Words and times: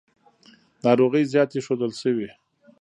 ناروغۍ 0.83 1.23
زیاتې 1.31 1.59
ښودل 1.65 1.91
شوې. 2.01 2.29